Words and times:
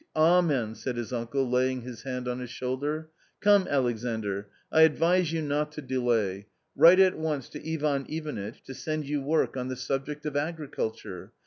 "Amen!" 0.15 0.73
said 0.73 0.97
his 0.97 1.13
uncle, 1.13 1.47
laying 1.47 1.81
his 1.81 2.01
hand 2.01 2.27
on 2.27 2.39
his 2.39 2.49
shoulder." 2.49 3.11
Come, 3.39 3.67
Alexandr, 3.67 4.47
I 4.71 4.81
advise 4.81 5.31
you 5.31 5.43
not 5.43 5.71
to 5.73 5.81
delay: 5.83 6.47
write 6.75 6.99
at 6.99 7.19
once 7.19 7.49
to 7.49 7.71
Ivan 7.73 8.07
Ivanitch, 8.09 8.63
to 8.63 8.73
send 8.73 9.05
you 9.05 9.21
work 9.21 9.55
on 9.55 9.67
the 9.67 9.75
subject 9.75 10.25
of 10.25 10.35
agriculture. 10.35 11.33